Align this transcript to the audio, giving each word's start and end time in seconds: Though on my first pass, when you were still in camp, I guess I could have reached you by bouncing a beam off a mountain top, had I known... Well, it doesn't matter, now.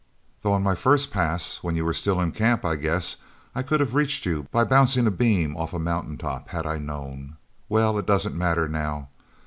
Though 0.41 0.53
on 0.53 0.63
my 0.63 0.73
first 0.73 1.11
pass, 1.11 1.57
when 1.57 1.75
you 1.75 1.85
were 1.85 1.93
still 1.93 2.19
in 2.19 2.31
camp, 2.31 2.65
I 2.65 2.75
guess 2.75 3.17
I 3.53 3.61
could 3.61 3.79
have 3.81 3.93
reached 3.93 4.25
you 4.25 4.47
by 4.49 4.63
bouncing 4.63 5.05
a 5.05 5.11
beam 5.11 5.55
off 5.55 5.73
a 5.75 5.79
mountain 5.79 6.17
top, 6.17 6.47
had 6.49 6.65
I 6.65 6.79
known... 6.79 7.37
Well, 7.69 7.99
it 7.99 8.07
doesn't 8.07 8.35
matter, 8.35 8.67
now. 8.67 9.09